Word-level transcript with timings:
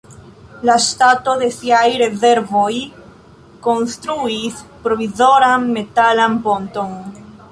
La 0.67 0.75
ŝtato 0.85 1.33
el 1.47 1.51
siaj 1.57 1.83
rezervoj 2.03 2.71
konstruis 3.67 4.57
provizoran 4.87 5.71
metalan 5.79 6.41
ponton. 6.49 6.97